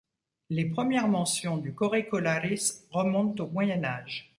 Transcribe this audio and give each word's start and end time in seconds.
Les 0.49 0.65
premières 0.65 1.07
mentions 1.07 1.57
du 1.57 1.75
korrikolaris 1.75 2.71
remontent 2.89 3.43
au 3.43 3.47
Moyen 3.51 3.83
Âge. 3.83 4.29